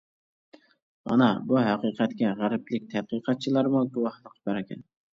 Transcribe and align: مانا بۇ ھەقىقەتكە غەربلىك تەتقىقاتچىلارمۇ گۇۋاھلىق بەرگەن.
مانا 1.11 1.27
بۇ 1.51 1.59
ھەقىقەتكە 1.69 2.33
غەربلىك 2.41 2.91
تەتقىقاتچىلارمۇ 2.97 3.89
گۇۋاھلىق 3.95 4.45
بەرگەن. 4.49 4.87